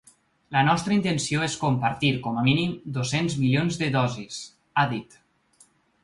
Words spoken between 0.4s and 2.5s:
“La nostra intenció és compartir, com a